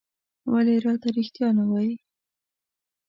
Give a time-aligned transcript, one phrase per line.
[0.51, 1.95] ولې راته رېښتيا نه وايې؟